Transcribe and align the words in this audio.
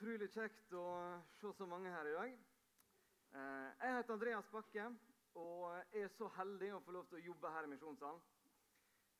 Utrolig 0.00 0.30
kjekt 0.32 0.70
å 0.72 0.82
se 1.36 1.50
så 1.58 1.66
mange 1.68 1.90
her 1.92 2.08
i 2.08 2.12
dag. 2.14 2.30
Eh, 3.36 3.66
jeg 3.82 3.96
heter 3.98 4.14
Andreas 4.14 4.46
Bakke 4.48 4.86
og 5.36 5.66
er 6.00 6.08
så 6.14 6.30
heldig 6.38 6.70
å 6.72 6.78
få 6.86 6.94
lov 6.96 7.10
til 7.10 7.18
å 7.18 7.26
jobbe 7.26 7.50
her 7.52 7.68
i 7.68 7.70
Misjonssalen. 7.74 8.22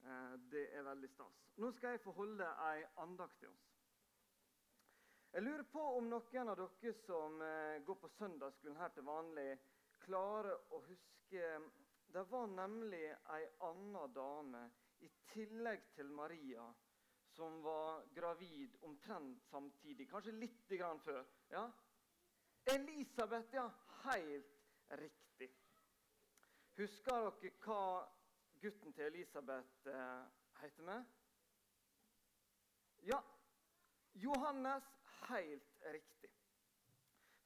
Eh, 0.00 0.38
det 0.54 0.62
er 0.78 0.86
veldig 0.88 1.10
stas. 1.12 1.36
Nå 1.60 1.68
skal 1.76 1.98
jeg 1.98 2.02
få 2.06 2.16
holde 2.16 2.48
ei 2.70 2.86
andakt 3.04 3.36
til 3.42 3.52
oss. 3.52 3.68
Jeg 5.34 5.44
lurer 5.44 5.68
på 5.68 5.84
om 5.98 6.08
noen 6.14 6.54
av 6.54 6.62
dere 6.62 6.96
som 7.04 7.36
eh, 7.44 7.84
går 7.84 8.00
på 8.00 8.14
søndagsskolen 8.16 8.80
her 8.80 8.96
til 8.96 9.04
vanlig, 9.10 9.48
klarer 10.08 10.56
å 10.72 10.80
huske 10.88 11.56
Det 12.08 12.24
var 12.32 12.48
nemlig 12.56 13.04
ei 13.36 13.42
anna 13.68 14.08
dame 14.16 14.70
i 15.04 15.12
tillegg 15.28 15.92
til 15.92 16.08
Maria 16.08 16.72
som 17.34 17.62
var 17.62 18.04
gravid 18.14 18.76
omtrent 18.80 19.42
samtidig, 19.50 20.08
kanskje 20.10 20.32
litt 20.32 20.68
grann 20.68 21.00
før. 21.00 21.24
Ja? 21.48 21.64
Elisabeth, 22.64 23.54
ja. 23.54 23.70
Helt 24.04 24.56
riktig. 25.00 25.50
Husker 26.78 27.30
dere 27.40 27.52
hva 27.64 27.82
gutten 28.60 28.94
til 28.96 29.04
Elisabeth 29.10 29.88
eh, 29.88 30.22
heter 30.62 30.86
med? 30.86 31.04
Ja, 33.04 33.20
Johannes. 34.12 34.84
Helt 35.28 35.82
riktig. 35.92 36.30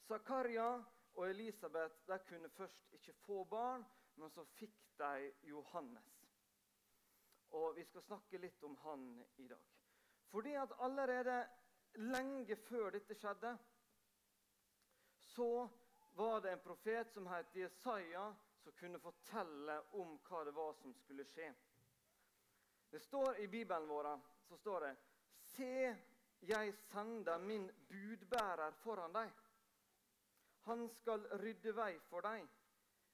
Zakaria 0.07 0.69
og 1.15 1.29
Elisabeth 1.29 2.07
de 2.07 2.19
kunne 2.29 2.49
først 2.49 2.93
ikke 2.93 3.13
få 3.13 3.45
barn, 3.45 3.85
men 4.17 4.31
så 4.31 4.45
fikk 4.45 4.77
de 4.99 5.33
Johannes. 5.43 6.14
Og 7.55 7.77
Vi 7.77 7.85
skal 7.85 8.03
snakke 8.03 8.39
litt 8.39 8.63
om 8.67 8.75
han 8.83 9.05
i 9.37 9.49
dag. 9.49 9.63
Fordi 10.31 10.55
at 10.59 10.73
allerede 10.83 11.37
lenge 12.03 12.57
før 12.57 12.91
dette 12.91 13.15
skjedde, 13.15 13.53
så 15.35 15.69
var 16.19 16.41
det 16.41 16.53
en 16.53 16.65
profet 16.65 17.13
som 17.15 17.27
het 17.31 17.55
Jesaja, 17.57 18.25
som 18.63 18.73
kunne 18.79 18.99
fortelle 18.99 19.77
om 20.01 20.17
hva 20.27 20.43
det 20.47 20.55
var 20.57 20.75
som 20.81 20.95
skulle 20.95 21.27
skje. 21.31 21.53
Det 22.91 23.01
står 23.03 23.41
I 23.43 23.49
Bibelen 23.49 23.89
vår 23.89 24.11
så 24.49 24.57
står 24.57 24.81
det 24.87 24.97
Se, 25.55 25.97
jeg 26.41 26.75
sender 26.89 27.39
min 27.39 27.67
budbærer 27.89 28.75
foran 28.83 29.15
deg. 29.15 29.31
Han 30.67 30.87
skal 30.89 31.27
rydde 31.43 31.75
vei 31.77 31.93
for 32.09 32.25
deg. 32.25 32.47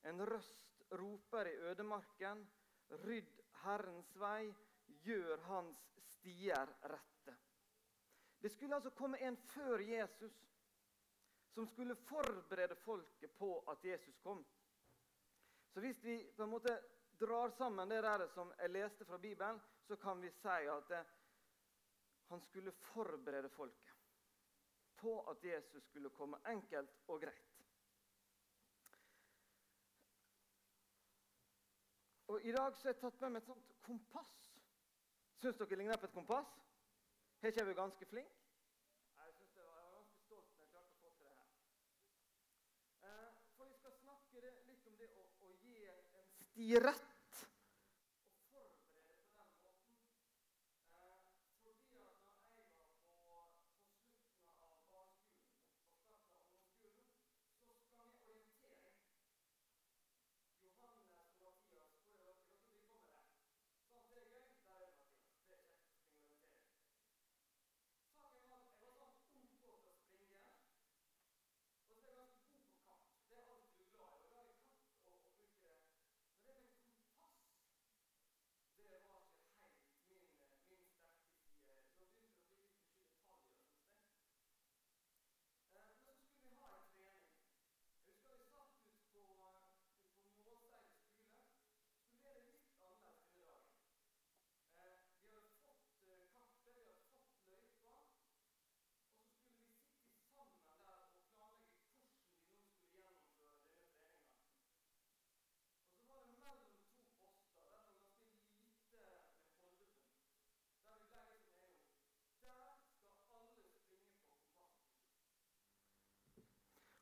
En 0.06 0.22
røst 0.26 0.84
roper 1.00 1.48
i 1.50 1.56
ødemarken. 1.70 2.44
Rydd 3.04 3.39
Herrens 3.64 4.16
vei, 4.16 4.54
gjør 5.04 5.38
hans 5.48 5.80
stier 6.14 6.72
rette. 6.82 7.36
Det 8.40 8.50
skulle 8.52 8.76
altså 8.76 8.90
komme 8.96 9.18
en 9.20 9.36
før 9.36 9.78
Jesus 9.84 10.36
som 11.54 11.66
skulle 11.68 11.96
forberede 11.96 12.76
folket 12.76 13.32
på 13.38 13.58
at 13.68 13.84
Jesus 13.84 14.18
kom. 14.22 14.44
Så 15.72 15.80
hvis 15.80 16.04
vi 16.04 16.16
på 16.36 16.42
en 16.42 16.50
måte 16.50 16.78
drar 17.20 17.50
sammen 17.50 17.88
det 17.88 18.02
der 18.02 18.26
som 18.34 18.52
jeg 18.58 18.70
leste 18.70 19.04
fra 19.04 19.18
Bibelen, 19.18 19.60
så 19.86 19.96
kan 19.96 20.22
vi 20.22 20.30
si 20.30 20.56
at 20.72 20.88
det, 20.88 21.04
han 22.30 22.40
skulle 22.40 22.72
forberede 22.72 23.50
folket 23.50 23.96
på 25.00 25.20
at 25.30 25.44
Jesus 25.44 25.84
skulle 25.84 26.10
komme 26.10 26.38
enkelt 26.46 26.90
og 27.08 27.20
greit. 27.20 27.49
Og 32.30 32.44
I 32.44 32.52
dag 32.52 32.76
så 32.76 32.82
har 32.86 32.92
jeg 32.92 33.00
tatt 33.00 33.22
med 33.22 33.32
meg 33.34 33.40
et 33.42 33.46
sånt 33.50 33.70
kompass. 33.82 34.34
Syns 35.42 35.56
dere 35.58 35.78
ligner 35.80 35.98
på 35.98 36.06
et 36.06 36.12
kompass? 36.14 36.52
Har 37.40 37.50
ikke 37.50 37.58
jeg 37.58 37.66
vært 37.66 37.78
ganske 37.80 38.06
flink? 38.06 38.36
Jeg 39.16 39.32
synes 39.38 39.56
jeg 39.56 39.66
var 39.66 39.88
ganske 39.96 40.20
stolt 40.28 40.52
når 40.54 40.62
jeg 40.62 40.70
klarte 40.74 40.94
å 40.94 41.00
få 41.00 41.10
til 41.16 41.26
det 41.26 41.34
her. 41.40 41.48
Eh, 43.08 43.40
for 43.56 43.72
vi 43.72 43.80
skal 43.80 43.96
snakke 43.98 44.44
litt 44.46 44.86
om 44.92 45.00
det 45.00 45.10
å, 45.10 45.26
å 45.42 45.50
gi 45.64 45.82
en 45.90 46.06
sti 46.12 46.70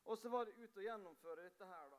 Og 0.08 0.18
så 0.18 0.28
var 0.32 0.44
det 0.48 0.56
ut 0.56 0.76
og 0.76 0.82
gjennomføre 0.82 1.42
dette 1.44 1.66
her, 1.68 1.88
da. 1.92 1.98